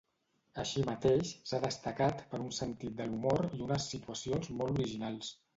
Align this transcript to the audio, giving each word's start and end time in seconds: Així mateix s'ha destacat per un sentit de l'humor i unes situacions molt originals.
Així 0.61 0.85
mateix 0.87 1.33
s'ha 1.49 1.59
destacat 1.67 2.25
per 2.33 2.41
un 2.45 2.49
sentit 2.63 2.97
de 3.03 3.09
l'humor 3.13 3.47
i 3.59 3.63
unes 3.69 3.89
situacions 3.95 4.53
molt 4.63 4.77
originals. 4.79 5.33